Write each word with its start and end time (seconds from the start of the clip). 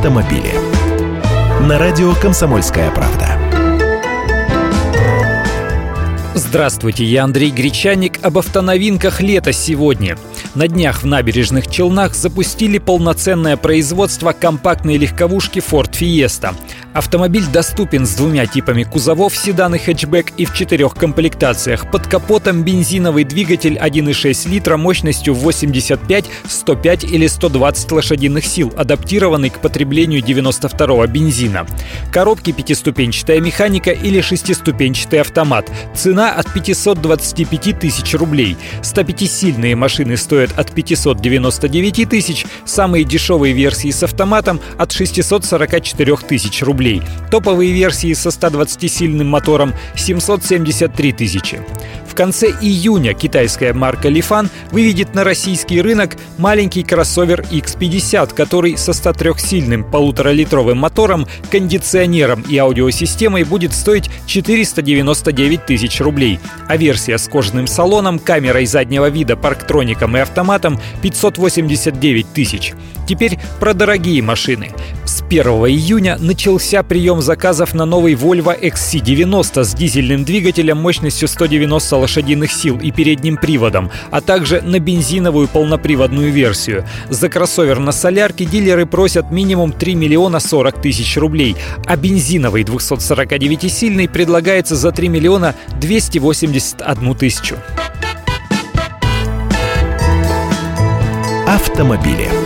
автомобили. 0.00 0.54
На 1.68 1.78
радио 1.78 2.14
«Комсомольская 2.14 2.90
правда». 2.90 3.38
Здравствуйте, 6.34 7.04
я 7.04 7.24
Андрей 7.24 7.50
Гречаник 7.50 8.18
об 8.24 8.38
автоновинках 8.38 9.20
лета 9.20 9.52
сегодня. 9.52 10.16
На 10.56 10.66
днях 10.66 11.04
в 11.04 11.06
набережных 11.06 11.68
Челнах 11.68 12.16
запустили 12.16 12.78
полноценное 12.78 13.56
производство 13.56 14.32
компактной 14.32 14.96
легковушки 14.96 15.60
Ford 15.60 15.92
Fiesta. 15.92 16.56
Автомобиль 16.92 17.46
доступен 17.46 18.04
с 18.04 18.14
двумя 18.16 18.46
типами 18.46 18.82
кузовов, 18.82 19.36
седан 19.36 19.76
и 19.76 19.78
хэтчбэк 19.78 20.32
и 20.36 20.44
в 20.44 20.52
четырех 20.52 20.94
комплектациях. 20.94 21.88
Под 21.88 22.08
капотом 22.08 22.64
бензиновый 22.64 23.22
двигатель 23.22 23.78
1,6 23.80 24.48
литра 24.48 24.76
мощностью 24.76 25.34
85, 25.34 26.24
105 26.48 27.04
или 27.04 27.28
120 27.28 27.92
лошадиных 27.92 28.44
сил, 28.44 28.72
адаптированный 28.76 29.50
к 29.50 29.60
потреблению 29.60 30.20
92 30.20 31.06
бензина. 31.06 31.64
Коробки 32.12 32.50
пятиступенчатая 32.50 33.38
механика 33.38 33.92
или 33.92 34.20
шестиступенчатый 34.20 35.20
автомат. 35.20 35.70
Цена 35.94 36.32
от 36.32 36.52
525 36.52 37.78
тысяч 37.78 38.14
рублей. 38.14 38.56
105-сильные 38.82 39.76
машины 39.76 40.16
стоят 40.16 40.39
от 40.56 40.72
599 40.72 42.08
тысяч, 42.08 42.46
самые 42.64 43.04
дешевые 43.04 43.52
версии 43.52 43.90
с 43.90 44.02
автоматом 44.02 44.60
от 44.78 44.92
644 44.92 46.16
тысяч 46.16 46.62
рублей. 46.62 47.02
Топовые 47.30 47.72
версии 47.72 48.12
со 48.14 48.30
120-сильным 48.30 49.24
мотором 49.24 49.74
773 49.96 51.12
тысячи. 51.12 51.60
Конце 52.20 52.50
июня 52.50 53.14
китайская 53.14 53.72
марка 53.72 54.08
Lifan 54.08 54.50
выведет 54.72 55.14
на 55.14 55.24
российский 55.24 55.80
рынок 55.80 56.18
маленький 56.36 56.82
кроссовер 56.82 57.46
X50, 57.50 58.34
который 58.34 58.76
со 58.76 58.90
103-сильным 58.90 59.90
полуторалитровым 59.90 60.76
мотором, 60.76 61.26
кондиционером 61.50 62.42
и 62.42 62.58
аудиосистемой 62.58 63.44
будет 63.44 63.72
стоить 63.72 64.10
499 64.26 65.64
тысяч 65.64 65.98
рублей, 66.02 66.38
а 66.68 66.76
версия 66.76 67.16
с 67.16 67.26
кожаным 67.26 67.66
салоном, 67.66 68.18
камерой 68.18 68.66
заднего 68.66 69.08
вида, 69.08 69.34
парктроником 69.36 70.14
и 70.18 70.20
автоматом 70.20 70.78
589 71.00 72.34
тысяч. 72.34 72.74
Теперь 73.08 73.38
про 73.58 73.72
дорогие 73.72 74.22
машины. 74.22 74.72
С 75.04 75.22
1 75.22 75.42
июня 75.42 76.16
начался 76.20 76.82
прием 76.84 77.20
заказов 77.20 77.74
на 77.74 77.84
новый 77.84 78.14
Volvo 78.14 78.56
XC90 78.56 79.64
с 79.64 79.74
дизельным 79.74 80.22
двигателем 80.22 80.76
мощностью 80.76 81.26
190 81.26 82.06
лошадиных 82.10 82.52
сил 82.52 82.78
и 82.78 82.90
передним 82.90 83.36
приводом, 83.36 83.90
а 84.10 84.20
также 84.20 84.60
на 84.62 84.80
бензиновую 84.80 85.46
полноприводную 85.46 86.32
версию. 86.32 86.84
За 87.08 87.28
кроссовер 87.28 87.78
на 87.78 87.92
солярке 87.92 88.44
дилеры 88.44 88.84
просят 88.84 89.30
минимум 89.30 89.72
3 89.72 89.94
миллиона 89.94 90.40
40 90.40 90.82
тысяч 90.82 91.16
рублей, 91.16 91.56
а 91.86 91.96
бензиновый 91.96 92.64
249-сильный 92.64 94.08
предлагается 94.08 94.74
за 94.74 94.90
3 94.90 95.08
миллиона 95.08 95.54
281 95.80 97.14
тысячу. 97.14 97.56
Автомобили. 101.46 102.39